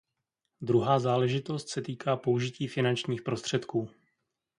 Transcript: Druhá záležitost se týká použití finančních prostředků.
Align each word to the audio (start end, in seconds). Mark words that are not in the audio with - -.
Druhá 0.61 0.99
záležitost 0.99 1.69
se 1.69 1.81
týká 1.81 2.15
použití 2.17 2.67
finančních 2.67 3.21
prostředků. 3.21 3.89